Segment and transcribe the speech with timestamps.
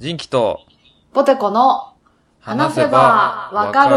[0.00, 0.60] 人気と
[1.12, 1.94] ポテコの
[2.38, 3.96] 話せばわかる。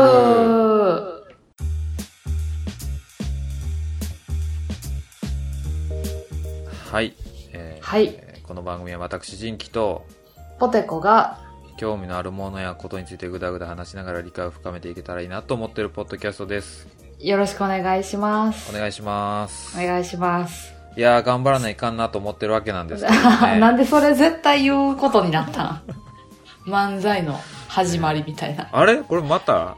[6.92, 7.14] はい、
[7.54, 10.04] えーはいえーこの番組は私人気と
[10.58, 11.38] ポテコが
[11.78, 16.88] 興味のあるものやことについてぐだぐだ話しながら理解を深めていけたらいいなと思っているポッドキャストです
[17.20, 18.76] よろしくお願いします。
[18.76, 20.81] お願いしますお願いします。
[20.98, 23.16] いやー頑張らないかんなと思ってるわけなんですけど
[23.58, 25.82] なねんでそれ絶対言うことになったん？
[26.68, 28.68] 漫才の始まりみたいな。
[28.72, 28.98] あれ？
[28.98, 29.76] これまた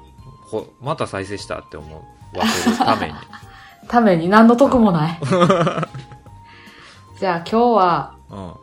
[0.48, 1.95] ほまた再生したって思
[2.34, 3.13] わせるために。
[3.88, 4.27] ために？
[4.30, 5.20] 何の得もない。
[7.20, 8.54] じゃあ今日は、うん。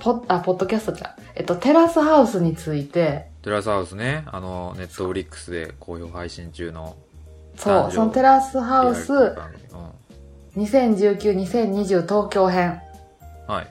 [0.00, 1.10] ポあ、ポッドキャストじゃん。
[1.34, 4.24] えっと、テラスハウスについて、テラスハウスね。
[4.26, 6.96] あのネットフリックスで好評配信中の。
[7.56, 9.62] そう、そのテラスハウスリアリティ番組
[10.58, 12.80] 2019-2020東京編。
[12.82, 12.88] うん
[13.48, 13.66] はい。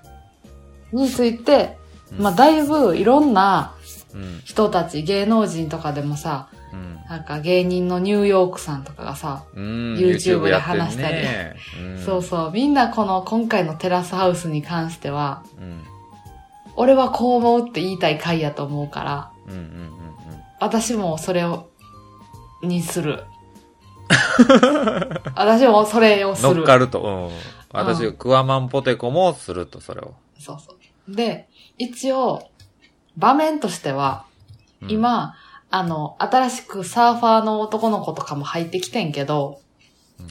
[0.91, 1.77] について、
[2.11, 2.23] うん。
[2.23, 3.75] まあだいぶいろんな
[4.13, 4.41] うん。
[4.43, 6.95] 人たち、芸能人とかでもさ、うん。
[7.07, 9.95] なんか芸人のニューヨークさんとかがさ、うん。
[9.95, 11.15] YouTube で話したり。
[11.15, 11.99] ねうん。
[11.99, 15.83] そうそう、みんなこの今回のテラスハウスに関しては、うん。
[16.75, 20.01] 俺はこう思うって言いたい回やと思うから、うんうんうん。
[20.59, 21.69] 私もそれを、
[22.63, 23.23] にする。
[25.35, 26.55] 私もそれをする。
[26.55, 27.29] 乗っかると、うん。
[27.71, 30.13] 私、うんクワマンポテコもすると、それを。
[30.39, 31.15] そうそう。
[31.15, 32.49] で、一応、
[33.17, 34.25] 場面としては、
[34.81, 35.35] うん、今、
[35.69, 39.59] あの、新しくサーファーの男の子とかも入ってきてんけど、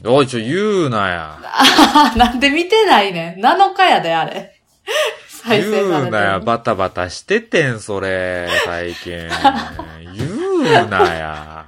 [0.03, 1.39] おい、ちょ、言うなや。
[1.43, 3.45] あ なんで見てないねん。
[3.45, 4.53] 7日やで、あれ。
[5.29, 5.89] 再生されてる。
[5.89, 9.29] 言うなや、バタバタしててん、それ、最近。
[10.13, 11.65] 言うなや。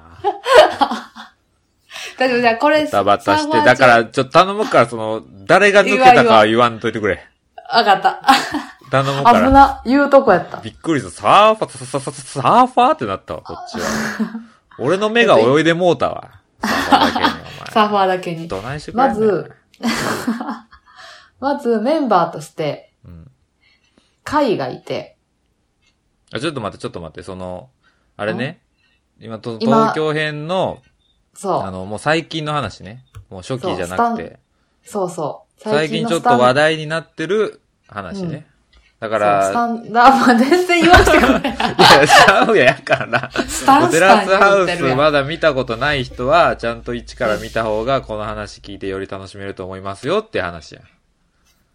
[2.20, 7.26] だけどじゃあこれ、バタバタして、だから、ちょっと頼むから、その、誰が抜けたかは言わんといてくれ。
[7.72, 8.22] わかった。
[8.92, 9.48] 頼むから。
[9.48, 10.58] 危な、言うとこやった。
[10.58, 11.12] びっくりした。
[11.12, 13.86] サーファー、サササササーファーってなったわ、 こっちは。
[14.78, 16.30] 俺の目が泳いでもうたわ。
[16.62, 17.70] サーファーだけに、お前。
[17.70, 18.48] サーファーだけに。
[18.48, 19.52] どないしてくれまず、
[21.40, 23.32] まずメンバーとして、うん。
[24.26, 25.18] がいて、
[26.32, 27.70] あ、ちょっと待って、ちょっと待って、その、
[28.18, 28.62] あれね、
[29.20, 30.82] 今と、今東京編の、
[31.40, 33.06] そう、あの、もう最近の話ね。
[33.30, 34.40] もう初期じゃなくて、
[34.84, 35.62] そうそう。
[35.62, 38.46] 最近ちょっと話題になってる話ね。
[39.00, 41.40] だかそうスタら、ンダード、全然言わせてくれ。
[41.40, 43.32] いや、ちゃうや、やから。
[43.32, 44.98] スタンテスタンラスハウス言ってるやん。
[44.98, 50.82] まだ見たことない人は、ちゃんと一から見た方が、この話聞いてより楽しめると思いますよって話や。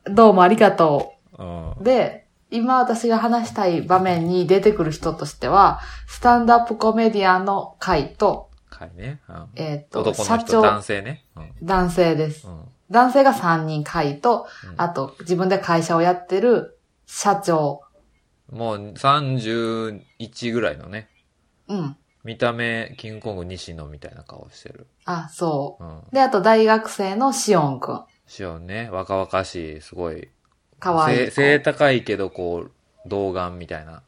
[0.05, 1.71] どうもありがとうん。
[1.71, 1.75] う。
[1.81, 9.21] で、今私が話したい場面に出てくる人としては、スタンドアップコメディアンのカイと、かいね。
[9.29, 11.25] うんえっ、と、男の人、社長、男性ね。
[11.37, 11.53] うん。
[11.63, 12.47] 男性です。
[12.47, 12.61] うん。
[12.91, 17.83] 男性が3人カイと、うんあと自分で会社をやってる社長。
[18.51, 21.09] もう31ぐらいのね。
[21.69, 21.97] うん。
[22.25, 24.87] 見た目、キングコング西野みたいな顔してる。
[25.05, 25.99] あ、そうん。
[25.99, 26.03] う。
[26.13, 28.05] で、あと大学生のシオンくん。
[28.27, 30.29] シオンね、若々しい、すごい。
[30.79, 31.33] かわいい子。
[31.33, 32.73] 背背高いけど、こう、
[33.07, 34.03] 童顔みたいな。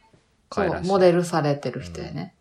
[0.52, 2.35] そう、モデルされてる人やね。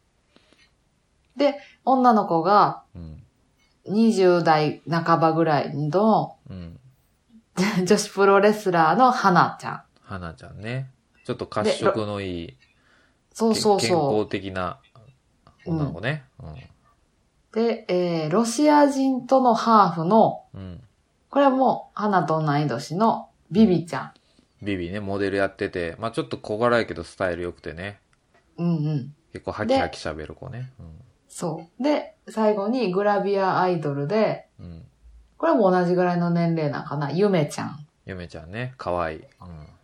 [1.37, 3.21] で、女の子がうん。
[3.87, 6.79] 20代半ばぐらいのうん。
[7.85, 9.83] 女子プロレスラーの花ちゃん。
[10.01, 10.89] 花ちゃんね。
[11.25, 12.57] ちょっと褐色のいい、
[13.33, 14.79] そうそうけ健そ康的な
[15.65, 16.23] 女の子ね。
[16.39, 17.55] う。
[17.55, 20.61] で、えー、ロシア人とのハーフの、うん。
[20.61, 20.81] うん。
[21.29, 24.13] これはもう花と同い年のビビちゃ
[24.61, 27.99] ビビね、モデルやってて、まあちょっと小柄やけどスタイル良くてね。
[28.57, 28.63] ん。
[28.63, 29.13] うんうん。
[29.33, 30.71] 結構ハキハキ喋る子ね。
[31.35, 31.83] そう。
[31.83, 34.65] で、最後にグラビアアイドルで、うん。
[34.67, 34.85] うん。
[35.37, 37.85] これも同じぐらいの年齢なんかな、ゆめちゃん。
[38.05, 39.19] ゆめちゃんね、可愛い。
[39.19, 39.25] うん。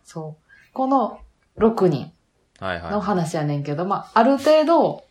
[0.02, 0.72] そう。
[0.72, 1.20] この
[1.58, 2.10] 6人
[2.58, 2.92] はいはい。
[2.92, 5.04] の話やねんけど、まあ、ある程度、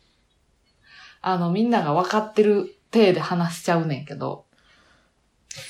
[1.22, 4.46] あの、みんなが分かってる体で話しちゃうねんけど、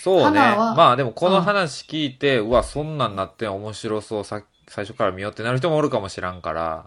[0.03, 0.39] そうね。
[0.39, 6.85] まあでもこの話聞いて、うわ、そんなんなってん面白そう、さ、最初から見ようってなる人もおるかもしらんから、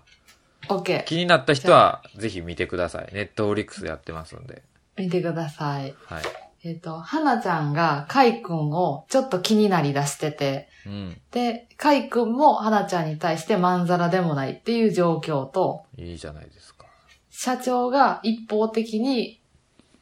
[0.68, 1.04] OK。
[1.04, 3.08] 気になった人はぜひ見てください。
[3.12, 4.62] ネットフリックスでやってますんで。
[4.96, 5.94] 見てください。
[6.06, 6.22] はい。
[6.64, 11.20] えっ、と、花ちゃんがカイくんをちょっと気になりだしてて、うん。
[11.30, 16.86] で、カイくんも花ちゃんに対してまんざらでもないっていう状況と、いいじゃないですか。
[17.30, 19.40] 社長が一方的に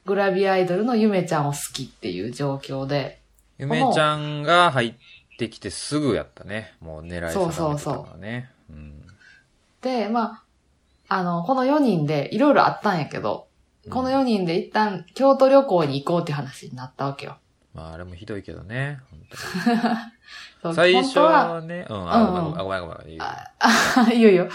[0.04, 3.20] グラビアアイドルのゆめちゃんを好きっていう状況で、
[3.58, 4.94] ゆめちゃんが入っ
[5.38, 6.74] てきてすぐやったね。
[6.80, 8.50] もう狙い定めてたからね。
[8.70, 9.02] うん。
[9.80, 10.42] で、まあ、
[11.12, 13.48] あの、この4人でいろいろあったんやけど、
[13.90, 17.36] この4人で一旦京都旅行に行こうって話になったわけよ。
[17.74, 19.00] まあ、あれもひどいけどね。
[20.74, 23.08] 最初ははね、うん、あ、ごめん、あごめん、ごめん。
[23.10, 24.48] いいよあ、いいよいいよ。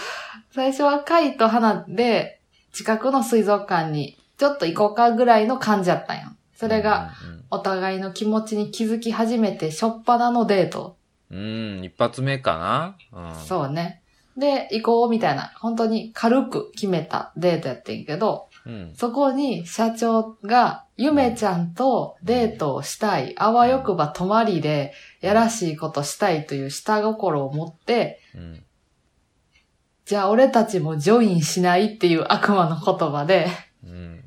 [0.50, 2.40] 最初はカイと花で、
[2.72, 6.30] 近くの水族館に、ちょっと行こうかぐらいの感じやったんよ。
[6.54, 7.12] それが、、
[7.50, 10.96] お互いの気持ちに気づき始めて、しょっぱなのデート。
[11.30, 13.34] うん、うん、一発目かなうん。
[13.34, 14.02] そうね。
[14.38, 18.92] で、行こうみたいな、本当に軽く決めたデートやってんけど、うん。
[18.94, 28.64] そこに社長が、ゆめちゃんとデートをしたい、あわよくば泊まりで、やらしいことしたいという下心を持って、うん。
[30.04, 33.48] じゃあ俺たちもジョインしないっていう悪魔の言葉で、
[33.84, 34.24] うん。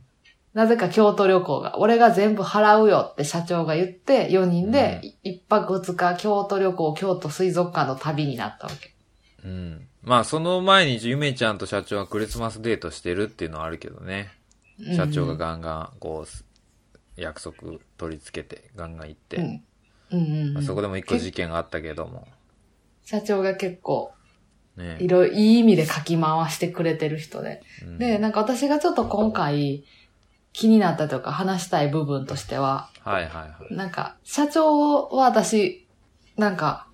[0.54, 8.94] なぜか京都旅行が、俺が全部払うよって社長が言って、4人で一泊二日京都旅行、京都水族館の旅になったわけ。
[9.46, 9.88] うん。
[10.04, 14.32] まあ、その前にゆめちゃんと社長はクリスマスデートしてるっていうのはあるけどね。
[14.96, 17.56] 社長がガンガン、こう、約束
[17.98, 19.38] 取り付けて、ガンガン行って。
[19.38, 19.64] うん。
[20.12, 22.28] うんあ、そこでも一個事件があったけども。
[23.06, 24.12] 社長が結構、
[24.76, 27.62] ねいろいろいい意味でかき回してくれてる人で。
[27.84, 29.84] うんで、なんか私がちょっと今回
[30.54, 33.76] 気になったとか話したい部分としては、はいはいはい。
[33.76, 35.88] なんか社長は私、
[36.38, 36.88] なんか、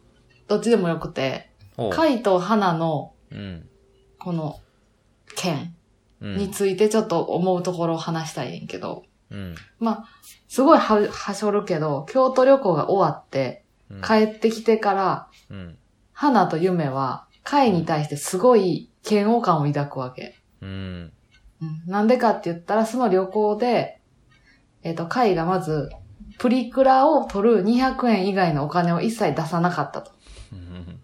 [0.47, 1.46] どっちでもよくて、
[1.93, 3.67] カイと花のうん。
[4.19, 4.59] この
[5.35, 5.75] 件
[6.19, 6.37] うん。
[6.37, 9.55] についてちょっと思うところを話したいねんけど、うん。
[9.79, 10.05] まあ、
[10.47, 14.01] すごいは、はしょるけど、京都旅行が終わって、うん。
[14.01, 15.77] 帰ってきてから、うん。
[16.13, 20.35] 花と夢は、カイに対してすごい嫌悪感を抱くわけ。
[20.61, 21.11] うん。
[21.61, 23.99] うんなんでかって言ったら、その旅行で、
[24.83, 25.89] えっ、と、カイがまず、
[26.39, 30.11] プリクラを取る200円以外のお金を一切出さなかったと。
[30.53, 30.99] うん。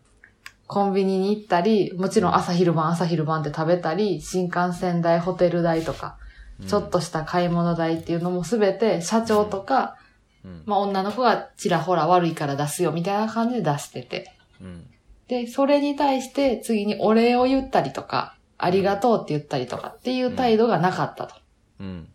[0.73, 6.17] コンビニに行ったり、もちろん朝昼晩朝昼晩って食べたり、新幹線代、ホテル代とか、
[6.65, 9.97] ちょっとした買い物代っていうのもすべて社長とか、
[10.43, 10.63] うん。
[10.65, 14.33] まあ女の子がちらほら悪いから出すよみたいな感じで出してて。
[14.61, 14.87] うん。
[15.27, 21.35] で、それに対して次にお礼を言ったりとか、ありがとうって言ったりとかっていう態度がなかったと。
[21.81, 22.09] うん。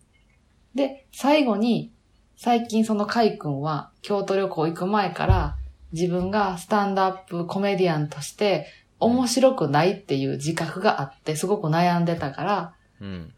[0.75, 1.93] で、最後に、
[2.37, 5.57] 最近そのカイ君は京都旅行行く前から
[5.93, 8.67] 自分がスタンドアップコメディアンとして
[9.01, 13.33] 面白くないっていう自覚があってすごく悩んでたから、うん。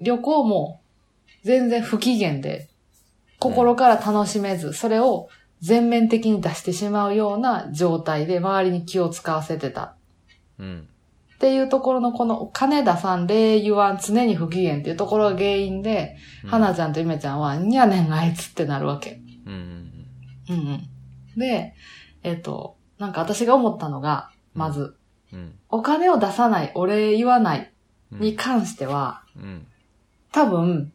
[0.00, 0.80] 旅行も
[1.44, 2.68] 全然不機嫌で
[3.38, 5.28] 心から楽しめず、それを
[5.60, 9.94] 全面的に出してしまうような状態で周りに気を使わせてた。
[10.58, 10.88] うん。
[11.34, 16.16] っていうところのこの金田さん、礼言わん、常に不機嫌っていうところが原因で、
[16.46, 19.20] 花ちゃんとゆめちゃんは、にゃねんあいつってなるわけ。
[19.46, 19.90] うん。
[20.48, 20.88] うんうん。
[21.36, 21.74] で、
[22.22, 24.96] えっ、と、なんか私が思ったのが、まず、
[25.32, 25.54] うん。
[25.68, 27.72] お金を出さない、お礼言わない
[28.12, 28.20] うん。
[28.20, 29.66] に関しては、うん。
[30.32, 30.92] 多分、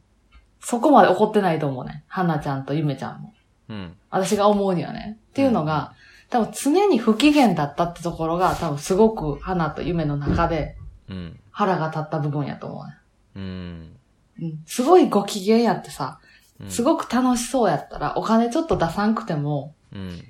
[0.61, 2.03] そこまで怒ってないと思うね。
[2.07, 3.33] 花ちゃんとゆめちゃんも。
[3.69, 3.95] うん。
[4.09, 5.17] 私が思うにはね。
[5.31, 5.93] っていうのが、
[6.29, 10.75] 多分常に不機嫌だったってところが、多分すごく花と夢の中で
[11.09, 11.39] うん。
[11.51, 12.93] 腹が立った部分やと思うね。
[13.35, 13.97] うん。
[14.41, 14.63] うん。
[14.65, 16.28] すごいご機嫌やってさ、うん。
[16.67, 20.23] すごく楽しそうやったら、お金ちょっと出さんくても、うん。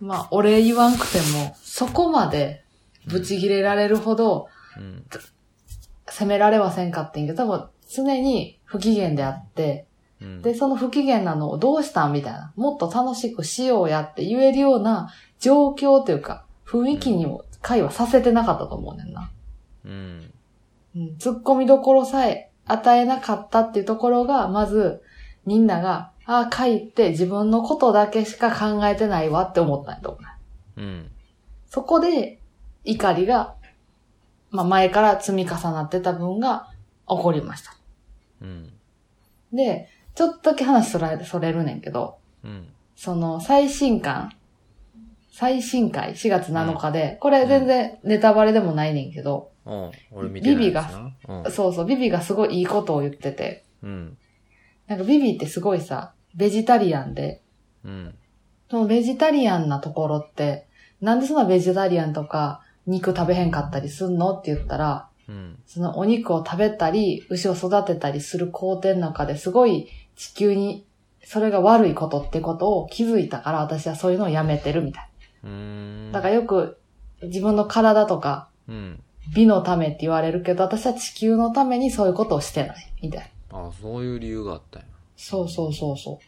[0.00, 2.64] まあ、お礼言わんくても、そこまで、
[3.06, 5.04] ブチ切れられるほど、うん。
[6.08, 9.86] 責められはせんかってんけど、多分、常に不機嫌であって、
[10.20, 10.42] うん。
[10.42, 19.30] で、その不機嫌なのをどうしたんみたいな、もっと楽しくしようやって言えるような状況というか、雰囲気にも会話させてなかったと思うねんな。
[19.84, 20.32] うん。
[20.96, 25.02] うん、突っ込みどころさえ与えなかったっていうところが、まず、
[25.46, 30.18] みんなが、ああ、会って自分のことだけしか考えてないわって思ったんやと思
[30.76, 30.80] う。
[30.80, 31.10] うん。
[31.68, 32.40] そこで、
[32.84, 33.54] 怒りが、
[34.50, 36.68] まあ前から積み重なってた分が
[37.08, 37.76] 起こりました。
[38.42, 38.72] うん。
[39.52, 42.66] で、ちょっとだけ話それそれるねんけど、うん。
[42.96, 44.32] その最新刊、
[45.30, 51.12] 最新回4月7日で、これ全然ネタバレでもないねんけど、おう俺見てビビが。
[51.28, 51.52] うん。
[51.52, 54.16] そうそう、ビビがすごいいいことを言ってて、うん。
[54.86, 57.42] なんかビビってすごいさ、ベジタリアンで、
[57.84, 58.14] うん。
[58.70, 60.66] そのベジタリアンなところって、
[61.00, 65.58] なんでそんなベジタリアンとか肉食べへんかったりすんのって言ったら、うん。
[65.66, 70.86] そのお肉を食べたり、牛を育てたりする工程の中ですごい地球に
[71.24, 75.08] それが悪いことってことを気づいたから私はそういうのをやめてるみたい。
[76.12, 76.78] だからよく
[77.22, 79.02] 自分の体とかうん。
[79.34, 83.66] 美のためって言われるけど私は地球のためにそういうことをしてないみたいな。
[83.66, 84.88] あ、そういう理由があったんや。
[85.16, 86.20] そうそうそうそ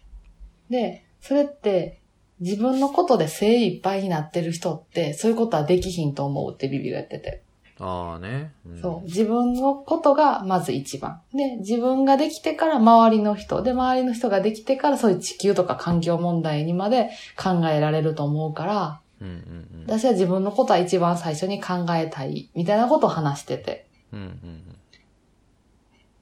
[0.68, 0.72] う。
[0.72, 2.00] で、それって
[2.40, 7.42] 自分のことで精一杯になってる人ってそういうことはできひんと思うってビビが言ってて。
[7.80, 8.52] ああね。
[8.68, 9.06] んそう。
[9.06, 11.20] 自分のことがまず一番。
[11.32, 13.62] で、自分ができてから周りの人。
[13.62, 23.87] で、周りの人ができてからそういう地球とか環境問題にまで考えられると思うから、うんうん私は自分のことは一番最初に考えたい、みたいなことを話してて。
[24.12, 24.18] うん。
[24.18, 24.77] うんうん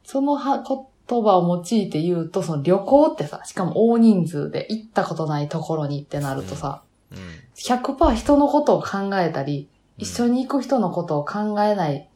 [0.06, 7.18] そのは言葉を用いて言うと、その旅行ってさ、しかも大人数で行ったことないところにってなるとさ、うん。
[7.56, 12.08] 100%人のことを考えたり、一緒に行く人のことを考えない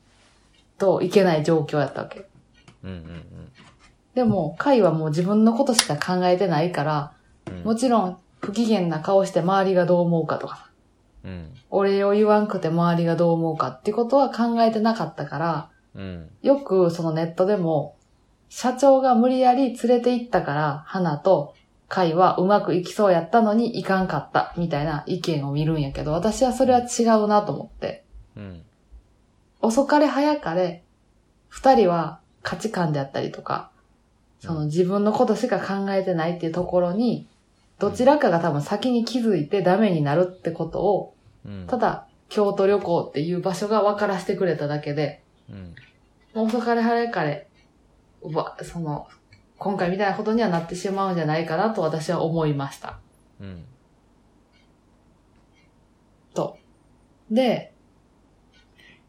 [0.79, 2.29] といけない状況やったわけ。
[2.85, 3.25] うんうん
[4.15, 7.13] でも、カイはもう自分のことしか考えてないから、
[7.49, 7.63] うん。
[7.65, 10.71] もちろん不機嫌な顔して周りがどう思うかとかさ、
[11.25, 11.55] うん。
[11.71, 16.31] お礼を言わんくて周りがどう思うかってことは考えてなかったから、うん。
[16.43, 17.97] よくそのネットでも、
[18.49, 21.55] 社長が無理やり連れて行ったから、花と
[21.89, 28.05] 会はうまくいきそうやったのにいかんかった、みたいな意見を見るんやけど、私はそれは違うなと思って。
[28.37, 28.63] うん。
[29.61, 30.85] 遅かれ早かれ、
[31.49, 33.71] 二人は価値観であったりとか、
[34.39, 37.29] その自分のことしか考えてないっていうところに、
[37.79, 41.67] どちらかが多分先に気づいてダメになるってことを、うん。
[41.67, 45.75] ただ京都旅行っていう場所が分からせてくれただけで、うん。
[46.35, 47.49] もう遅かれ早かれ、
[48.23, 49.09] うわ、その、
[49.59, 52.99] 今回みたいなことにはなってしまうんじゃないかなと私は思いました。
[53.41, 53.65] うん。
[56.35, 56.57] と。
[57.31, 57.73] で、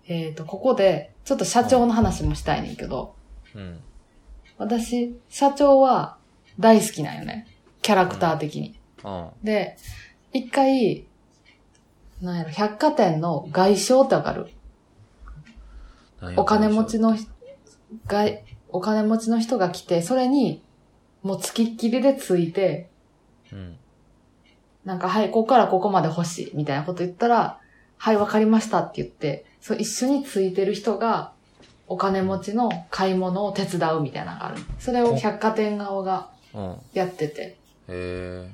[0.08, 3.16] えっ、と、ここで、ちょっと社長の話もしたいねんけど、
[3.56, 3.80] うん。
[4.58, 6.18] 私、社長は
[6.60, 7.48] 大好きなんよね。
[7.82, 8.78] キャラクター的に。
[9.04, 9.78] あで、
[10.34, 11.06] 一回、
[12.22, 14.48] なんやろ、百貨店の外商ってわかる？
[14.48, 14.61] あ。
[16.38, 17.30] お金持ちの人、
[18.08, 20.64] 外、お金持ちの人が来て、それに、
[21.24, 22.90] もう付きっきりでついて、
[23.52, 23.78] うん。
[24.86, 27.60] なんか、はい、ここからここまで欲しい、みたいなこと言ったら、
[27.98, 31.34] はい、わかりましたって言って、そう、一緒についてる人が、
[31.88, 34.62] お金持ちの買い物を手伝うみたいなのがある。
[34.80, 36.76] それを百貨店側がうん。
[36.94, 38.50] やってて、へえ。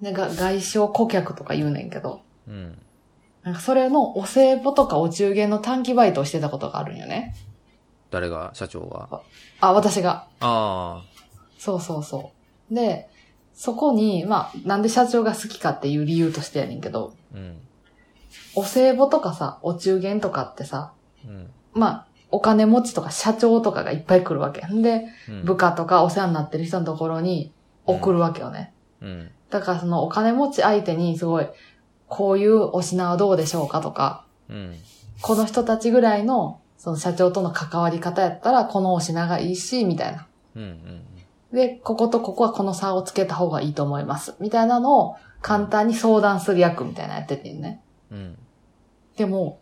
[0.00, 2.78] で、が外商顧客とか言うねんけど、うん。
[3.42, 7.34] なんかそれのお歳暮とかお中元の短期バイトをしてたことがあるんよね。
[8.10, 8.50] 誰が？
[8.54, 9.22] 社長が？
[9.60, 10.26] あ、私が。
[10.40, 11.02] あ
[11.58, 12.32] そうそうそ
[12.70, 12.74] う。
[12.74, 13.08] で、
[13.54, 17.36] そこに、まあ、なんで社長が好きかっていう理由としてやねんけど、あ。
[17.36, 17.58] うん。
[18.54, 20.92] お歳暮とかさ、お中元とかってさ、
[21.24, 21.50] うん。
[21.72, 24.66] まあ、お金持ちとか社長とかがいっぱい来るわけ。
[24.66, 25.44] んで、うん。
[25.44, 27.52] 部下とかお世話になってる人のところに
[27.86, 28.72] 送るわけよね。
[29.00, 29.30] うん。
[29.50, 31.46] だからそのお金持ち相手にすごい、
[32.12, 34.76] こういうお品はどうでしょうかとか、うん。
[35.22, 40.26] この人たちぐらいの、その社長との関わり方やったら、このお品がいいし、みたいな。
[40.54, 40.62] うん。
[40.62, 41.04] うん。
[41.54, 44.34] で、こことここはこの差をつけた方がいいと思います。
[44.40, 47.80] みたいなのを簡単に相談する役みたいなのやっててね。
[48.10, 48.36] うん。
[49.16, 49.58] でも、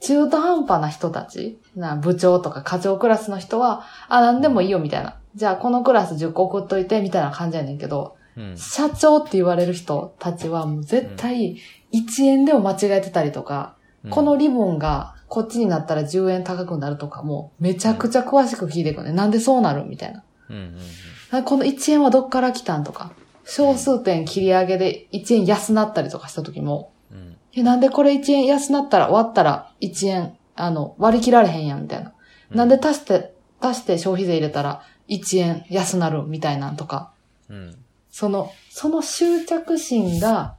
[0.00, 5.18] 中途半端な人たち、な部長とか課長クラスの人は、あ、なんでもいいよみたいな。
[5.34, 8.56] じゃあこのクラス10個送っといて、みたいな感じやねんけど、うん。
[8.56, 11.58] 社長って言われる人たちはもう絶対
[11.92, 13.76] 1円でも間違えてたりとか、
[14.08, 19.12] このリボンがこっちになったら10円高くなるとかもめちゃくちゃ詳しく聞いていくね。
[19.12, 20.24] なんでそうなるみたいな。
[20.48, 20.56] うん。
[20.56, 21.38] うん。
[21.38, 23.12] あこの1円はどっから来たんとか、
[23.44, 27.36] 小数点切り上げで1円安なったりとかした時も、うん。
[27.54, 32.12] え、なんでこれ1円安なったら割ったら1円、あの、割り切られへんやんみたいな。
[32.50, 37.12] なんで足して、足して消費税入れたら1円安なるみたいなんとか、
[37.48, 37.76] うん。
[38.10, 40.56] その、その執着心が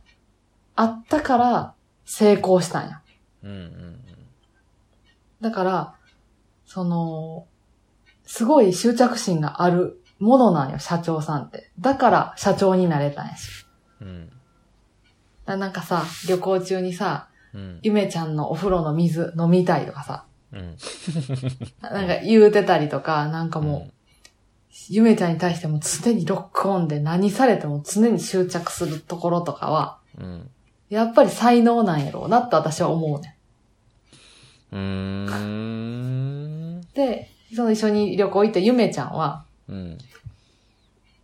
[0.75, 1.73] あったから
[2.05, 3.01] 成功したんや。
[3.43, 3.51] うん。
[3.51, 3.99] うん。
[5.41, 5.95] だから、
[6.65, 7.47] その、
[8.25, 11.71] すごい執着心があるものなんよ、社長さんって。
[11.79, 13.65] だから社長になれたんやし。
[13.99, 14.29] うん。
[15.45, 17.79] だなんかさ、旅行中にさ、うん。
[17.81, 20.77] ゆめちゃんのお風呂の水飲みたいとかさ、うん。
[21.81, 23.93] なんか言うてたりとか、なんかもう、
[24.89, 30.49] ゆめちゃんに対しても常にロックオンで何されても常に執着するところとかは、うん。
[30.89, 33.37] やっぱり才能なんやろうなって私は思うね
[34.71, 35.25] うーん。
[36.79, 36.81] ん。
[36.93, 39.97] で、その一緒に旅行行ったゆめちゃんは、うん。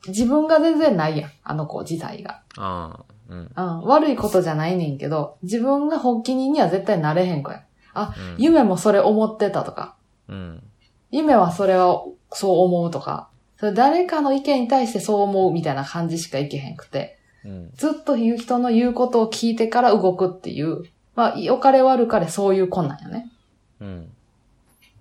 [0.07, 2.41] 自分が全然ないやん、あの子自体が。
[2.57, 3.05] ああ。
[3.29, 3.51] うん。
[3.55, 7.63] うん、悪いことじゃないねんけど、自分が発起人には絶対なれへん子や。
[7.93, 9.95] あ、うん夢もそれ思ってたとか、
[10.27, 10.63] うん。
[11.11, 17.71] 夢はそれはそう思うとか、それ誰かの意見に対してそう思うみたいな感じしかいけへんくて、うん。
[17.75, 20.83] ずっと言う人の言うことを聞いてから動くっていう、
[21.15, 23.31] まあ、良かれ悪かれそういう子なんよね。
[23.79, 24.11] うん。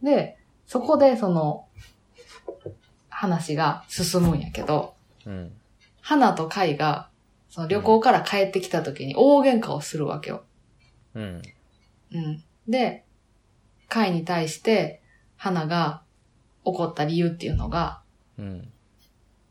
[0.03, 1.67] で、そこでその、
[3.09, 4.95] 話が進むんやけど、
[5.27, 5.53] うん。
[6.01, 7.09] 花と海が、
[7.51, 10.45] その旅行から帰ってきた時に大喧嘩をするわけよ。
[11.15, 11.43] うん。
[12.13, 12.45] うん。
[12.69, 13.05] で、
[13.89, 15.03] カイに対して、
[15.37, 16.03] 花が
[16.65, 18.03] 怒った理由っていうのが、
[18.39, 18.69] うん。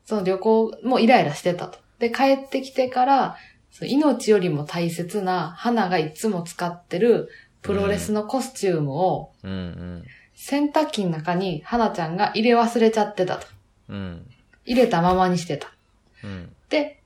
[0.06, 1.80] その旅行もイライラしてたと。
[2.00, 3.38] で、帰ってきてから、
[3.72, 7.30] その命よりも大切な花がいつも使ってる
[7.62, 9.32] プロレスのコスチュームを。
[10.36, 13.48] 洗濯機の中に花ちゃんが入れ忘れちゃってたと。
[13.90, 14.28] うん。
[14.66, 15.74] 入れたままにしてた。
[16.24, 16.54] うん。
[16.70, 17.02] で、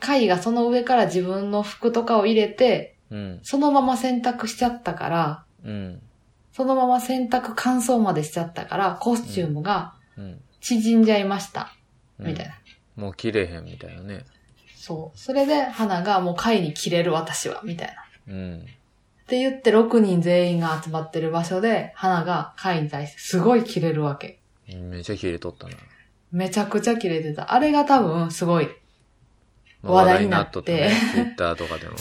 [0.00, 3.40] カイがその上から自分の服とかを入れて、うん。
[3.42, 6.02] そのまま洗濯しちゃったから、うん。
[6.52, 10.40] そのまま洗濯乾燥までしちゃったから、コスチュームがうん。
[10.62, 11.74] 縮んじゃいました。
[12.18, 12.54] みたいな。
[12.96, 14.24] もう切れへんみたいなね。
[14.76, 15.18] そう。
[15.18, 17.88] それで、花がもう貝に切れる私は、みたい
[18.26, 18.34] な。
[18.34, 18.58] うん。
[18.60, 24.40] って言って6人全員が集まってる場所で、花が貝に対してすごい切れるわけ。
[24.68, 25.74] めっちゃ切れとったな。
[26.30, 27.52] めちゃくちゃ切れてた。
[27.52, 28.68] あれが多分すごい。
[29.82, 30.90] まあ話題になってっとったね。
[31.12, 31.96] ツイッターとかでも。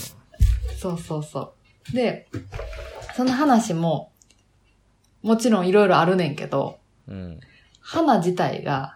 [0.77, 1.53] そうそうそ
[1.91, 1.95] う。
[1.95, 2.27] で、
[3.15, 4.11] その話も、
[5.21, 7.39] もちろんいろいろあるねんけど、うん。
[7.91, 8.95] 花自体が、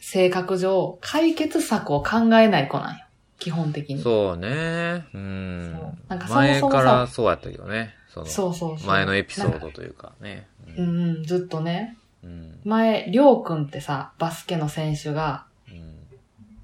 [0.00, 3.04] 性格上、解決策を考えない子なんよ。
[3.38, 4.00] 基本的に。
[4.00, 5.04] そうね。
[5.12, 5.72] うん。
[6.08, 7.94] なんかそもそもさ前からそうやったけどね。
[8.08, 8.88] その、そうそうそう。
[8.88, 10.46] 前のエピソードというかね。
[10.74, 11.98] うんうん、ずっとね。
[12.24, 12.60] うん。
[12.64, 15.98] 前、りょうくんってさ、バスケの選手がうん。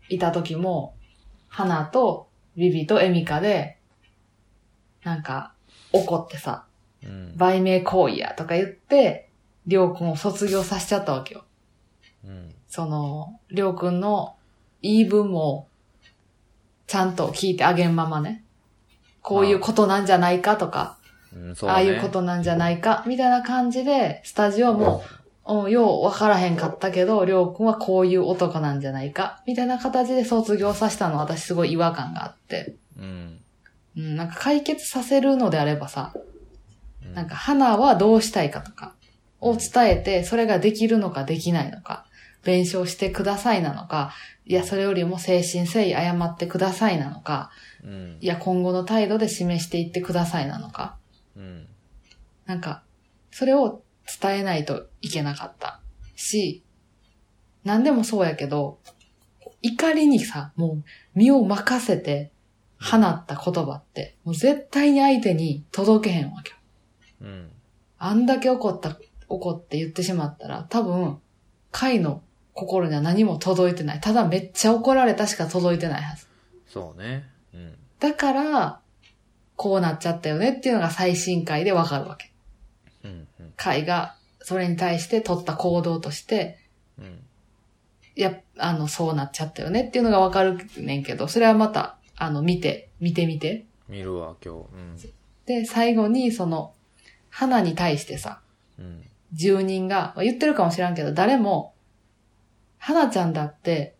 [0.09, 0.95] いた時も、
[1.49, 3.77] 花とビビとエミカで、
[5.05, 5.53] なんか、
[5.93, 6.65] 怒ってさ、
[7.05, 7.37] うん。
[7.37, 9.28] 売名行為やとか言って、
[9.69, 11.45] りょうくんを卒業させちゃったわけよ。
[12.25, 12.55] うん。
[12.69, 14.35] その、りょうくんの
[14.81, 15.69] 言い分も、
[16.87, 18.45] ちゃんと聞いてあげんままね。
[19.21, 20.97] こういうことなんじゃないかとか、
[21.35, 21.75] うん、そうね。
[21.75, 25.05] ああいうことなんじゃないか、みたいな感じで、スタジオも、
[25.47, 32.75] うん、よう分からへんかったけど、りょうくんはこういう男なんじゃないか、みたいな形で卒業させたのは私すごい違和感があって。
[32.99, 33.41] うん。
[33.99, 38.95] うん、なんか解決させるのであればさ、うんなんか花はどうしたいかとか
[39.41, 42.07] を伝えて、それができるのかできないのか、
[42.45, 44.13] 弁償してくださいなのか、
[44.47, 47.51] いや、それよりも誠心誠意謝ってくださいなのか、
[47.85, 48.27] うんい。
[48.27, 50.97] や、今後の態度で示していってくださいなのか、
[51.37, 51.67] うん。
[52.47, 52.83] なんか、
[53.31, 53.83] それを
[54.21, 55.81] 伝えないといけなかった
[56.17, 56.63] し、
[57.65, 58.79] 何でもそうやけど、
[59.61, 62.31] 怒りにさ、もう身を任せて
[62.81, 66.57] 放った言葉って、もう絶対に相手に届けへんわけよ。
[67.23, 67.51] うん。
[67.99, 68.97] あんだけ怒った、
[69.29, 71.19] 怒って言ってしまったら、多分、
[71.71, 72.23] 会の
[72.55, 74.01] 心には何も届いてない。
[74.01, 76.27] ただめっちゃ怒られたしか届いてないはず。
[76.67, 77.25] そうね。
[77.55, 77.75] うん。
[78.01, 78.81] だから、
[79.57, 82.31] こうなっちゃったよねっていうのが最新回でわかるわけ。
[83.05, 83.29] うん。
[83.41, 83.53] うん。
[83.57, 86.59] 会がそれに対して取った行動として、
[86.99, 87.23] うん。
[88.17, 93.67] いや、あの、そうなっちゃったよねっていうのがわかるねんけど、それはまた、あの、見て、見てみて。
[93.89, 95.13] 見るわ、今日。
[95.47, 96.75] で、最後に、その、
[97.31, 98.41] 花に対してさ、
[98.79, 99.05] うん。
[99.33, 99.37] うん。
[99.37, 101.75] 住人が、まあ言ってるかもしらんけど、誰も、
[102.79, 103.97] 花ちゃんだって、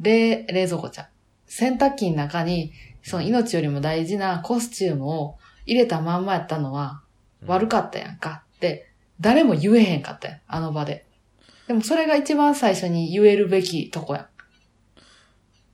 [0.00, 1.06] 冷、冷蔵庫ちゃん。
[1.46, 7.02] 洗濯機の中に、その命よりも大事なコスチュームを入れたまんまやったのは
[7.46, 11.06] 悪かったやんかって、誰も言えへんかったやん、あの場で。
[11.66, 14.28] でもそれが一番最初に言えるべきとこや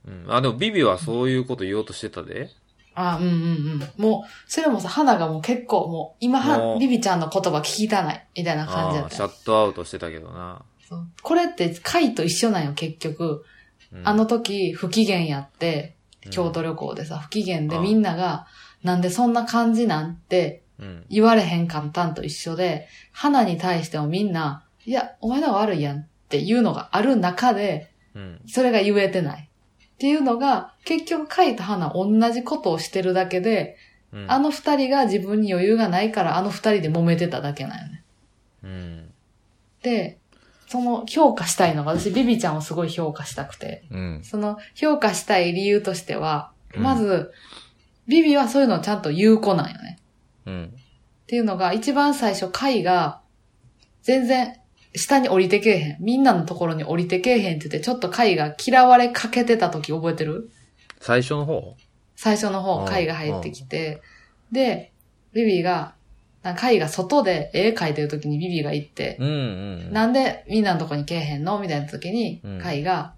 [0.05, 0.09] ん。
[0.09, 0.33] うん。
[0.33, 2.49] あ、でもビビはそういうこと言おうとしてたで。
[2.95, 3.35] あうんうんう
[3.75, 3.91] ん。
[3.97, 9.29] もう、それもさ、花がもう結構もう、今もう、はビビちゃんの言葉聞きたない、みたいな感じだったよ。
[9.29, 10.63] シャットアウトしてたけどな。
[10.87, 13.43] そうこれって、回と一緒なんよ、結局。
[13.91, 15.91] うんあの、時、不機嫌やって、
[16.25, 18.47] うん京都旅行でさ、不機嫌でみんなが、
[18.81, 21.05] なんでそんな感じなんてうん。
[21.09, 28.41] 言われへんかったんと一緒で、花に対してもみんな、いや、お前のが悪いやんっていうのがある中で、うん。
[28.47, 29.49] それが言えてない。
[29.95, 33.77] っていうのが、結局、海と花同じことをしてるだけで、
[34.11, 34.31] うん。
[34.31, 38.03] あの二人が自分に余裕がないから、あの二人で揉めてただけなんよね。
[38.63, 39.11] うん。
[39.81, 40.19] で、
[40.67, 44.21] その評価したいのが、私、ビビちゃんをすごい評価したくて、うん。
[44.23, 47.31] その評価したい理由としては、うんまず、
[48.07, 49.99] ビビはそういうのをちゃんと言う子なんよね。
[50.45, 50.73] うん。
[50.75, 53.21] っていうのが、一番最初、カイが、
[54.01, 54.59] 全然、
[54.95, 55.97] 下に降りてけえへん。
[55.99, 60.49] みんなのところに降りてけえへんって言って、ちょっとカイが嫌われかけてた時覚えてる？
[60.99, 61.75] 最初の方？
[62.15, 64.01] 最初の方、うんカイが入ってきて、
[64.51, 64.93] で、
[65.33, 65.95] ビビが、
[66.43, 69.31] なんかカイが外で絵描いてる時にビビが行って、うんう
[69.89, 69.93] ん。
[69.93, 71.59] なんでみんなのとこに来えへんの？
[71.59, 73.15] みたいな時にうん、カイが、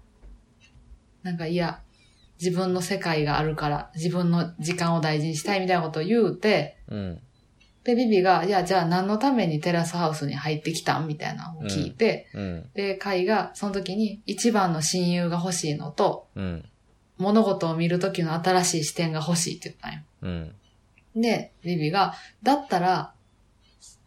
[1.22, 1.80] なんかいや、
[2.40, 7.20] 自分の世界があるから、自分の時間を大事にしたいみたいなことを言うて、うん。
[7.88, 11.06] で、ビビが、いや、じゃあ何のためにテラスハウスに入ってきたん？
[11.08, 12.70] みたいなのを聞いて、うん。
[12.74, 16.64] で、カイが、その時に一番の親友が欲しいのと、うん。
[17.16, 20.00] 物事を見る時の新しい視点が欲しいって言ったんよ。
[21.14, 21.22] うん。
[21.22, 23.14] で、ビビが、だったら、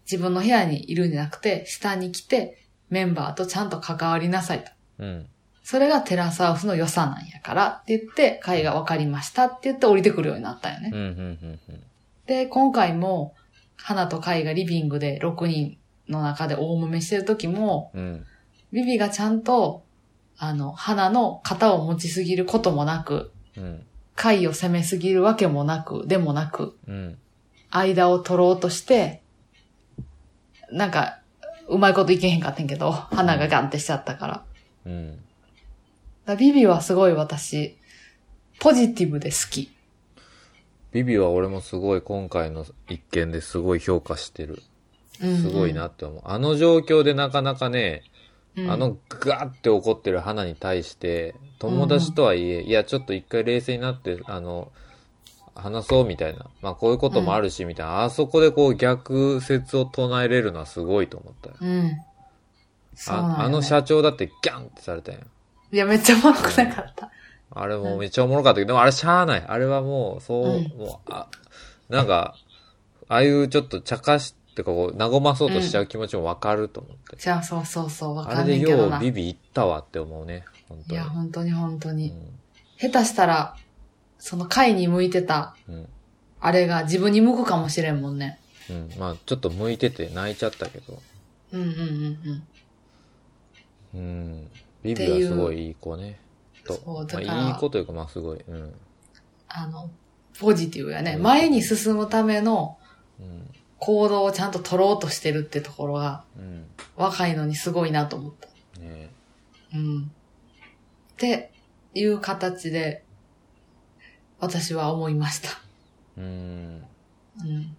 [0.06, 4.70] 自分の部屋にいるんじゃなくて、下に来て、メンバーとちゃんと関わりなさいと。
[5.00, 5.28] うん。
[5.63, 11.58] それがテラスハウスの良さなんやからって言って、会が分かりましたって言って降りてくるようになったよね。
[12.28, 13.34] で、今回も、
[13.84, 18.26] 花と会がリビングで6人の中で大揉めしてる時も、うん。
[18.72, 19.84] ビビがちゃんと、
[20.38, 23.86] あの、花の型を持ちすぎることもなく、うん。
[24.15, 27.17] 会を攻めすぎるわけもなく、でもなく、うん。
[27.72, 29.22] 間を取ろうとして、
[30.72, 31.20] なんか、
[31.67, 34.44] うまいこといけへんかったんけど、花がガンってしちゃったから。
[34.86, 35.15] うん。
[35.15, 35.22] だか
[36.28, 37.78] らビビはすごい私、
[38.60, 39.70] ポジティブで好き。
[40.91, 44.54] ビビは俺もすごい今回の一件ですごい評価してる。
[44.54, 44.62] うん
[45.30, 46.21] うんすごいなって思う。
[46.25, 48.04] あの状況でなかなかね、
[48.58, 54.71] うんあのガーって怒ってる花に対して、友達とはいえ、いや、ちょっと一回冷静になって、あの、
[55.56, 56.47] 話そうみたいな。
[56.62, 58.04] まあこういうこともあるし、みたいな。
[58.04, 61.56] あそこでこう逆説を唱えれるのはすごいと思ったよ。
[61.62, 61.91] うん。
[62.95, 65.21] そうなんよねああの社長だってギャンってされたやん。
[65.71, 67.12] いや、めっちゃおもろくなかった。
[67.51, 69.43] あれもめっちゃおもろかったけど、でもあれしゃあない。
[69.45, 71.27] あれはもう、そう、うんもう、あ、
[71.89, 72.35] なんか、
[73.07, 77.17] ああいうちょっと茶化し、ってかこう、和まそうとしちゃう気持ちもわかると思って。
[77.17, 80.45] じゃあ、そうそうそう、わかんあれでようビビいったわって思うね。
[80.67, 80.97] 本当に。
[80.97, 82.11] や、本当に本当に。
[82.11, 82.41] うん
[82.81, 83.55] 下手したら、
[84.17, 85.89] その回に向いてた、うん。
[86.39, 88.39] あれが自分に向くかもしれんもんね。
[88.71, 88.89] うん。
[88.97, 90.99] まあ、ちょっと向いてて泣いちゃったけど。
[91.51, 92.43] うんうんうん
[93.93, 93.99] うん。
[93.99, 94.51] うん。
[94.81, 96.19] ビビはすごいいい子ね。
[96.65, 96.74] と。
[96.74, 98.41] そうだからまあ、いい子というか、まあすごい。
[98.47, 98.74] うん。
[99.47, 99.89] あの、
[100.39, 101.13] ポジティブやね。
[101.13, 102.78] うん前に進むための
[103.19, 103.47] うん。
[103.80, 106.65] 行動をちゃんと取ろうとしてるってところが、うん。
[106.95, 108.47] 若いのにすごいなと思った。
[108.80, 109.10] ね
[109.74, 110.04] うん。
[110.04, 111.52] って
[111.95, 113.04] いう形で、
[114.39, 115.50] 私は思いました。
[116.17, 116.84] うん。
[117.39, 117.76] うん。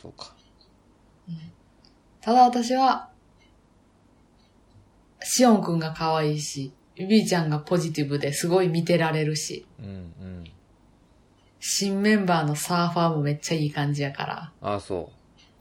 [0.00, 0.34] そうか。
[2.20, 3.10] ただ私は、
[5.22, 9.86] シオンくんが可愛いし、ビーちゃんがポジティブですごい見てられるし、うん。
[9.86, 10.44] うん。
[11.60, 15.10] 新メンバーのサーファーもめっちゃいい感じやから、あ、そ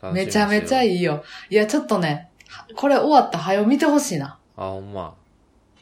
[0.01, 0.11] う。
[0.13, 0.95] めちゃめちゃい。
[0.95, 1.23] いいよ。
[1.49, 2.29] いや、ちょっとね、
[2.75, 4.37] これ終わったら早よ見てほしいな。
[4.57, 5.15] あ、ほんま。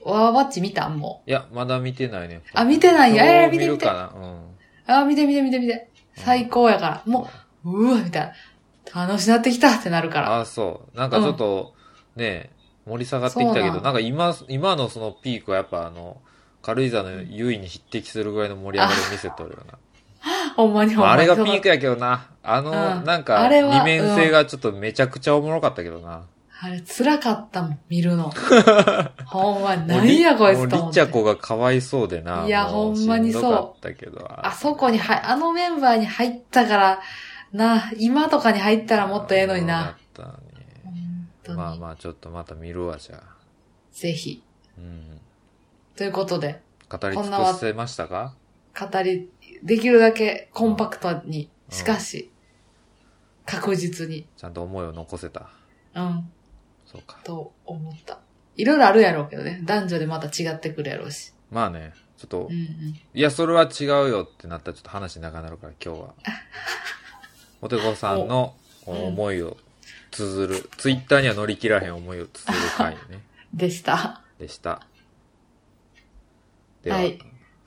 [0.03, 2.41] ワーバッチ見たもいや、まだ見てないね。
[2.53, 3.85] あ見てないんやえー見て見て。
[3.85, 3.93] うん。
[3.93, 4.07] う。
[4.87, 5.89] あ、見て見て見て見て。
[6.15, 7.03] 最高やから。
[7.05, 7.29] も
[7.65, 8.33] う、うわ、みたい
[8.93, 9.07] な。
[9.07, 10.41] 楽しなってきたってなるから。
[10.41, 10.97] あ、そう。
[10.97, 11.73] なんかちょっと、
[12.15, 12.49] ね
[12.87, 16.17] 盛り下がってきたけど、なんか今、今のそのピークはやっぱあの、
[16.61, 19.77] 軽井沢の優位に匹敵するぐらいの盛り上がりを見せとるよな。
[20.55, 21.21] ほんまにほんまに。
[21.21, 22.27] あれがピークやけどな。
[22.43, 26.23] あの、うんなんか、あれは二面性がちょっとめちゃくちゃおもろかったけどな。
[26.63, 28.31] あれ、辛かったもん、見るの。
[29.25, 31.09] ほんま、何やこいつと思ってリッチャ。
[31.09, 32.45] コがかわいそうでな。
[32.45, 34.27] いやほんまにそうけど。
[34.29, 36.99] あそこには、あのメンバーに入ったから、
[37.51, 39.97] な、今とかに入ったらもっとええのにな。
[41.55, 41.67] 当に。
[41.69, 43.35] まあまあ、ちょっとまた見るわ、じゃあ。
[43.91, 44.43] ぜひ。
[44.77, 45.19] うん。
[45.95, 48.33] ということで、語り尽くせましたか？
[48.79, 49.29] 語り、
[49.63, 52.31] できるだけコンパクトに、しかし、
[53.45, 55.49] 確実に、ちゃんと思いを残せた。
[55.93, 56.31] うん、
[56.85, 57.19] そうか。
[57.23, 58.19] と思った。
[58.55, 59.61] いろいろあるやろうけどね。
[59.63, 61.33] 男女でまた違ってくるやろうし。
[61.49, 62.59] まあね、ちょっと、うんうん。
[63.13, 66.13] いや、それは違うよってなったらちょっと話長くなるから、今日は。
[67.61, 69.57] おてこさんの思いを
[70.11, 72.99] 綴る、ツイッターには乗り切らへん思いを綴る回ね、
[73.53, 74.21] でした。
[74.39, 74.81] でした。
[76.83, 77.19] では、はい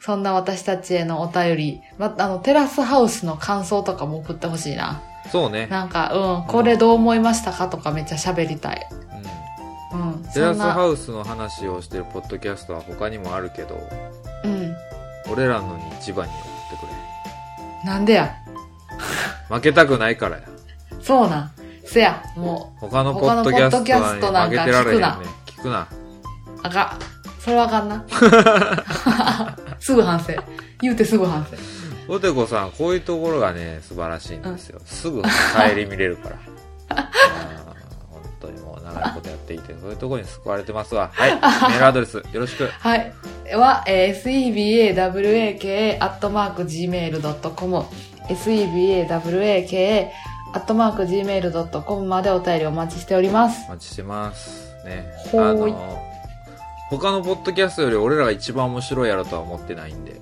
[0.04, 5.00] そんな私たちへのお便り、ま、あの、テラスハウスの感想とかも送ってほしいな。
[5.32, 5.66] そうね。
[5.68, 8.86] なんか、うん、これどう思いましたかとかめっちゃ喋りたい。
[9.94, 10.12] うん。
[10.12, 10.22] うん。
[10.24, 13.80] テラスハウスの話をしてるポッドキャストは他にもあるけど、
[14.44, 14.76] うん。
[15.32, 16.40] 俺らのに一番に送
[16.76, 16.86] ってく
[17.86, 17.90] れ。
[17.90, 18.34] なんでや。
[19.48, 20.42] 負けたくないからや。
[21.00, 21.50] そうなん。
[21.84, 25.50] せや、も他のポッドキャスト他のポッドキャストなんか聞く。
[25.52, 25.82] 聞くな。
[25.82, 25.86] う、
[26.62, 26.98] あかん。
[27.40, 28.04] それはあかんな。
[29.78, 30.32] すぐ反省。
[30.80, 31.56] 言うてすぐ反省。
[32.08, 34.80] おてこさん、こういうところがね、素晴らしいんですよ。
[34.84, 35.28] すぐ帰
[35.76, 36.36] り見れるから。
[38.10, 41.10] 本当にもう長いことやっていて、そういうところに救われてますわ。
[41.12, 41.32] はい。
[41.36, 42.66] メールアドレス、よろしく。
[42.66, 43.12] はい。
[43.54, 47.84] は、えー、sebawaka、アットマーク、gmail.com、
[48.28, 50.08] sebawaka、
[50.54, 53.64] アットマーク、gmail.com までお便りお待ちしております。
[53.66, 54.72] お待ちしてます。
[54.84, 55.04] ね。
[55.32, 56.00] あの、
[56.90, 60.20] 他のポッドキャストより俺らが一番面白いやろとは思ってないんで。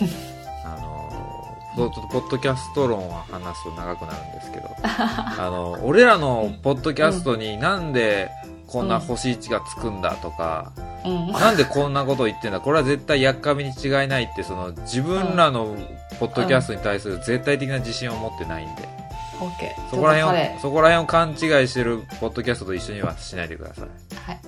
[0.62, 8.30] あの、ポッポッドキャスト論は話すと長くなるんですけど、 あの、俺らのポッドキャストになんで
[8.66, 10.70] こんな星1がつくんだとか、
[11.02, 11.32] うん。
[11.32, 15.76] なんでこんなこと言ってんだこれは絶対やっかみに違いないって、その自分らの
[16.18, 18.99] ポッドキャストに対する絶対的な自信を持ってないんで。
[19.40, 19.90] オッケー。
[19.90, 23.88] そこら辺を、そこら辺を勘違いしてるポッドキャストと一緒にはしないでください。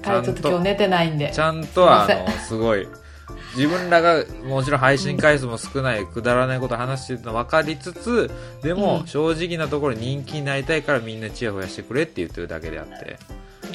[0.03, 0.23] 彼、はい。
[0.23, 1.31] 彼ちょっと今日寝てないんで。
[1.33, 2.87] ちゃんとは、あの、すごい、
[3.57, 8.31] 自分らがもちろん配信回数も少ない、くだらないこと話してるの分かりつつ、
[8.63, 13.19] でうんも正直なところ人気になりたいからみんなチヤホヤしてくれって言ってるだけであって、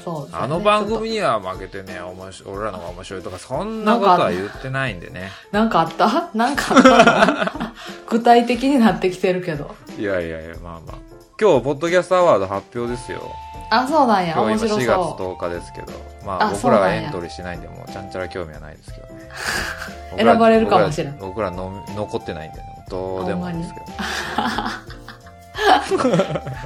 [0.03, 5.31] そうあの番組には負けてね、面白い俺らの方が面白いとか、そんなことは言ってないんでね。
[5.51, 6.29] となんかあった？
[6.33, 7.73] なんかあった
[8.09, 9.75] 具体的になってきてるけど。
[9.97, 11.06] いやいやいや、まあまあ。
[11.39, 13.21] 今日、ポッドキャストアワード発表ですよ。
[13.69, 14.33] あ、そうなんや。
[14.33, 14.93] 今日今面白4月そ
[15.29, 15.35] う。
[15.35, 15.93] 10日ですけど、
[16.25, 19.29] まああ僕らはエントリーしないんで、もうちゃんちゃら興味はないですけどね。
[20.17, 23.85] 選ばれるかもしれん僕ら僕らの残ってないんで、ね、どうでもいいんですけど。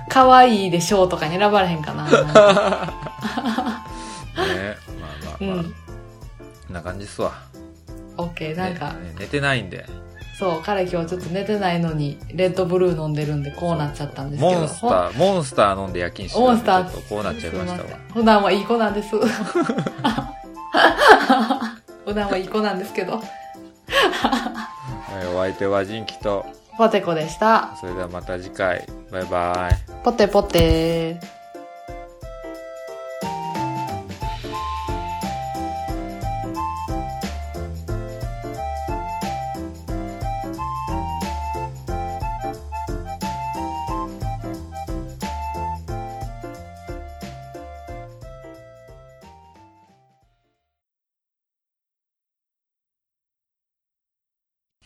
[0.08, 2.06] 可愛いでしょうとかに選ばれへんかな。
[2.06, 2.24] ね、まあ
[5.26, 5.64] まあうまあ、ん。
[5.64, 5.70] こ
[6.70, 7.34] んな感じっすわ。
[8.18, 8.56] オッケー。
[8.56, 9.86] なんか、ねね寝てないんで、
[10.42, 14.60] そう、彼今日ちょっと寝てないのに、レッドブルー飲んでるんで、こうなっちゃったんですけど。
[14.60, 19.10] モンスター、モンスター飲んで夜勤してモンスターこうなっちゃいましたわ普段はいい子なんです。
[22.04, 23.18] 普段はいい子なんですけど。
[23.18, 23.24] は
[25.24, 26.44] い、お相手はジンキと、
[26.76, 27.78] ポテコでした。
[27.80, 29.78] それではまた次回、バイバイ。
[30.04, 31.20] ポテポテ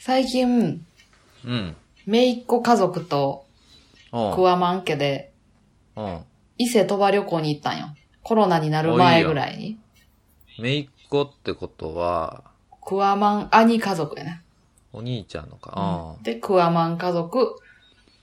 [0.05, 0.85] 最近、
[1.45, 1.75] うん。
[2.05, 3.47] めいっ子家族と
[4.13, 4.35] うん。
[4.35, 5.31] クワマン家で
[5.95, 6.19] うん。
[6.59, 7.87] 伊勢鳥羽旅行に行ったんよ。
[8.21, 9.79] コロナになる前ぐらいに。
[10.59, 12.43] めいっ子ってことは、
[12.83, 14.43] クワマン兄家族やね。
[14.93, 16.17] お兄ちゃんのか。
[16.21, 17.55] で、クワマン家族。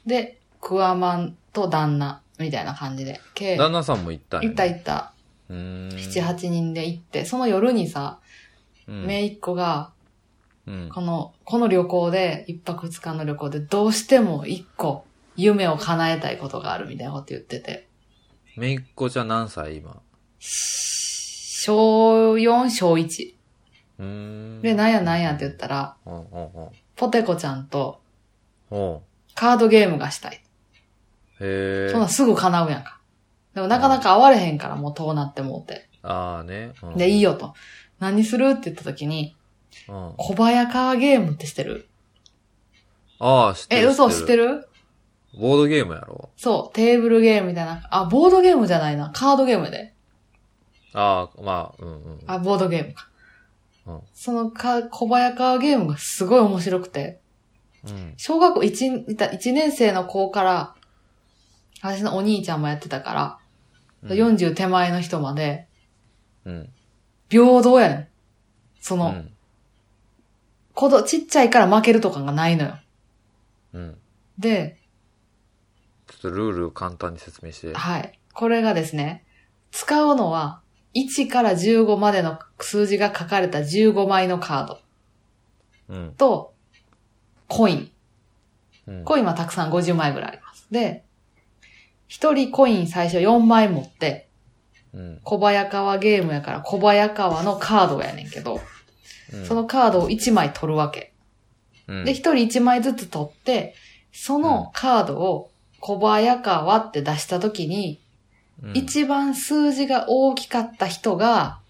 [0.06, 3.10] で、クワマンと旦那、みたいな感じで。
[3.10, 3.18] うん。
[3.34, 5.12] 計、旦那さんも行ったんや行った行った。
[5.48, 5.56] うー
[5.96, 5.98] ん。
[5.98, 8.20] 七八人で行って、その夜にさ、
[8.86, 9.04] うん。
[9.04, 9.90] めいっ子が、
[10.66, 10.90] うん。
[10.92, 15.04] この、この旅行で、一泊二日の旅行で、どうしても一個、
[15.36, 17.88] 夢を叶えたいことがあるみたいなこと言ってて。
[18.56, 20.00] めいっ子ちゃん何歳今？
[20.38, 23.34] 小4、小1。
[23.98, 24.04] うー
[24.58, 24.62] ん。
[24.62, 26.20] で、なんやなんやって言ったら、うんうんう
[26.66, 26.68] ん。
[26.96, 28.00] ポテコちゃんと
[29.34, 30.34] カードゲームがしたい。
[30.34, 30.38] へ
[31.40, 31.88] え。
[31.90, 33.00] そんなんすぐ叶うやんか。
[33.54, 35.88] でもなかなか会われへんから、もう遠なってもうて。
[36.02, 36.72] ああね。
[36.82, 37.54] うんで、いいよと。
[38.00, 39.36] 何するって言った時に、
[39.88, 40.14] うん。
[40.16, 41.88] 小早川ゲームって知ってる？
[43.18, 43.88] ああ、知ってる。
[43.88, 44.68] え、嘘知ってる
[45.38, 46.30] ボードゲームやろ？
[46.36, 47.86] そう、テーブルゲームみたいな。
[47.90, 49.10] あ、ボードゲームじゃないな。
[49.14, 49.94] カードゲームで。
[50.92, 52.20] ああ、まあ、うんうん。
[52.26, 53.08] あ、ボードゲームか。
[53.86, 57.20] うんそのか、小早川ゲームがすごい面白くて、
[57.84, 58.14] うん。
[58.16, 60.74] 小学校 1, 1年生の子から、
[61.80, 63.38] 私のお兄ちゃんもやってたから、
[64.02, 65.66] うん40手前の人まで、
[66.44, 66.68] うん。
[67.30, 68.08] 平等やねん。
[68.80, 69.32] その、うん。
[70.74, 72.78] 子供、ちっちゃいから負けるとかがないのよ。
[73.74, 73.98] うん。
[74.38, 74.78] で、
[76.08, 77.74] ちょっとルールを簡単に説明して。
[77.74, 78.18] はい。
[78.32, 79.24] これがですね、
[79.70, 80.60] 使うのは、
[80.94, 84.78] 1から15までの数字が書かれた15枚のカード
[85.88, 86.14] うん。
[86.14, 86.54] と、
[87.48, 87.90] コイン。
[88.86, 89.04] うん。
[89.04, 90.66] コインはたくさん50枚ぐらいあります。
[90.70, 91.04] で、
[92.08, 94.28] 1人コイン最初4枚持って、
[94.92, 95.20] うん。
[95.22, 98.60] 小早川ゲームやから小早川のカードやねんけど、うん
[99.46, 101.12] そのカードを1枚取るわけ。
[101.88, 103.74] うん、で、1人1枚ずつ取って、
[104.12, 108.00] そのカードを小早川って出したときに、
[108.62, 111.60] うん、一番数字が大きかった人が、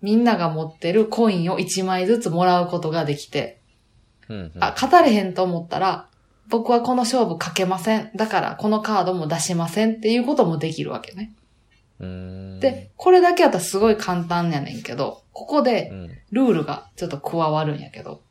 [0.00, 3.60] みんなが持ってるコインを1枚ずつもらうことができて、
[4.28, 4.52] うん、うん。
[4.60, 6.08] あ、勝たれへんと思ったら、
[6.48, 8.10] 僕はこの勝負かけません。
[8.14, 11.32] だからこのカードも出しませんっていうこともできるわけね。
[12.60, 18.22] で、これだけやったらすごい簡単やねんけど、ここでうん、ルールがちょっと加わるんやけど、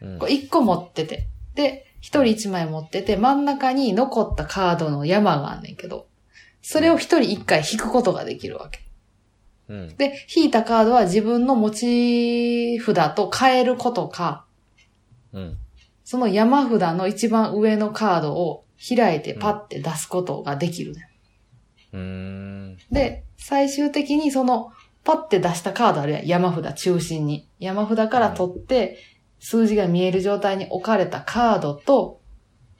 [0.00, 0.18] うん。
[0.20, 6.06] これ1個持ってて、で、1人1枚持ってて、真ん中に残ったカードの山があんねんけど、
[6.62, 8.78] それを1人1回引くことができるわけ。
[9.68, 14.44] うん、で、引いたカードは自分の持ち札と変えることか、
[15.32, 15.58] うん、
[16.04, 21.10] その山札の一番上のカードを開いてパッて出すことができるね。
[21.92, 24.70] うーん、で、最終的にその
[25.06, 26.26] パッて出したカードあるやん。
[26.26, 27.48] 山札中心に。
[27.60, 28.98] 山札から取って、
[29.38, 32.20] 数字が見える状態に置かれたカードと、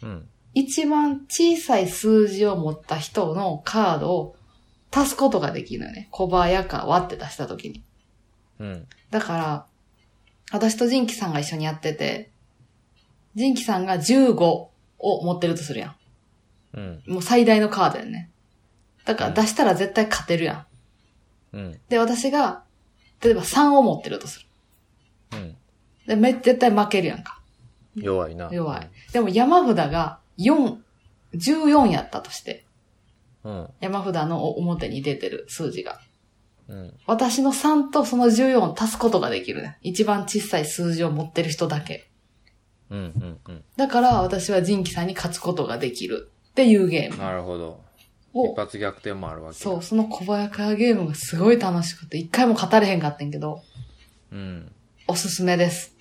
[0.02, 4.36] うん、一番小さい数字を持った人のカードを
[4.90, 6.08] 足すことができるのよね。
[6.10, 7.84] 小早川って出した時に。
[8.58, 9.66] うん、だから、
[10.50, 12.32] 私とジンキさんが一緒にやってて、
[13.36, 15.94] ジンキさんが15を持ってるとするや
[16.74, 16.78] ん。
[16.78, 17.02] うん。
[17.06, 18.30] もう最大のカードやね。
[19.04, 20.66] だから出したら絶対勝てるやん。
[21.56, 21.80] うん。
[21.88, 22.62] で、私が、
[23.22, 24.46] 例えば3を持ってるとする。
[25.32, 25.56] うん。
[26.06, 27.40] で、め、絶対負けるやんか。
[27.94, 28.50] 弱いな。
[28.52, 28.90] 弱い。
[29.12, 30.76] でも山札が4、
[31.34, 32.66] 14やったとして、
[33.42, 33.68] うん。
[33.80, 35.98] 山札の表に出てる数字が。
[36.68, 36.94] うん。
[37.06, 39.78] 私の3とその14を足すことができるね。
[39.82, 42.10] 一番小さい数字を持ってる人だけ。
[42.90, 42.98] うん。
[42.98, 43.38] うん。
[43.48, 43.64] うん。
[43.76, 47.85] だから私はジンキさんに勝つことができるっていうゲームなるほど。
[48.44, 49.58] 一を、発逆転もあるわけ。
[49.58, 53.62] そう、その小早川ゲームがすごい楽しくて、一回も勝たれへんかったんけど、
[54.32, 54.72] うん。
[55.08, 55.96] おすすめです。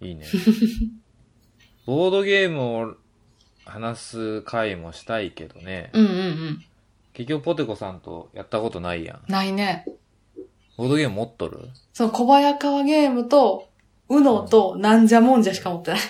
[0.00, 0.26] いいね。
[1.86, 2.94] ボードゲームを
[3.64, 5.90] 話す回もしたいけどね。
[5.92, 6.64] うんうんうん。
[7.12, 9.32] 結局ポテコさんとやったことないやん。
[9.32, 9.84] ないね。
[10.76, 11.68] ボードゲーム持っとる？
[11.92, 13.68] その小早川ゲームと、
[14.08, 16.00] うのとなんじゃもんじゃしか持ってない。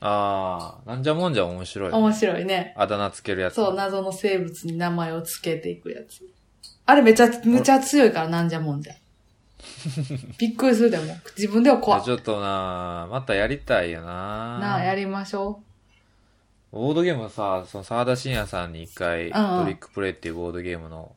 [0.00, 2.74] あー、なんじゃもんじゃ面白い、面白いね。
[2.76, 3.54] あだ名つけるやつ。
[3.54, 6.22] そう、謎の生物に名前をつけていくやつ。
[6.84, 8.94] あれめちゃ、めちゃ強いからなんじゃもんじゃ。
[10.38, 11.04] びっくりするでも。
[11.36, 12.02] 自分では怖い。
[12.02, 15.62] ちょっとなまたやりたいよななあ、やりましょ
[16.72, 21.14] ボードゲームさ、その沢田信也さんに一回、うんトリックプレイっていうボードゲームの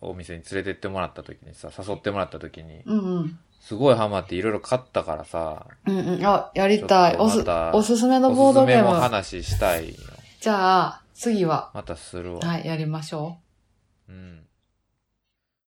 [0.00, 2.92] お店に連れてってもらった時にさ、誘ってもらった時に、う。
[2.92, 3.38] うんうん。
[3.62, 6.26] すごいハマっていろいろ買ったからさ、うんうん。
[6.26, 7.16] あ、やりたい。
[7.16, 9.00] おすおすすめのおボーすすめもドゲーム。
[9.00, 9.94] 話したいよ。
[10.40, 12.40] じゃあ、次は、またするわ。
[12.40, 13.38] はい、やりましょ
[14.08, 14.12] う。
[14.12, 14.46] うん。